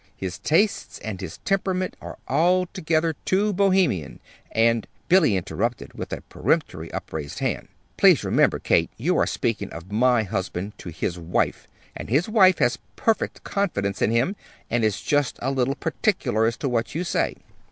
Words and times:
His 0.17 0.39
tastes 0.39 0.97
and 1.03 1.21
his 1.21 1.37
temperament 1.45 1.95
are 2.01 2.17
altogether 2.27 3.13
too 3.23 3.53
Bohemian, 3.53 4.19
and" 4.51 4.87
Billy 5.09 5.37
interrupted 5.37 5.93
with 5.93 6.11
a 6.11 6.21
peremptorily 6.21 6.91
upraised 6.91 7.37
hand. 7.37 7.67
"Please 7.97 8.23
remember, 8.23 8.57
Kate, 8.57 8.89
you 8.97 9.15
are 9.19 9.27
speaking 9.27 9.69
of 9.69 9.91
my 9.91 10.23
husband 10.23 10.75
to 10.79 10.89
his 10.89 11.19
wife; 11.19 11.67
and 11.95 12.09
his 12.09 12.27
wife 12.27 12.57
has 12.57 12.79
perfect 12.95 13.43
confidence 13.43 14.01
in 14.01 14.09
him, 14.09 14.35
and 14.71 14.83
is 14.83 15.01
just 15.03 15.37
a 15.39 15.51
little 15.51 15.75
particular 15.75 16.47
as 16.47 16.57
to 16.57 16.67
what 16.67 16.95
you 16.95 17.03
say." 17.03 17.35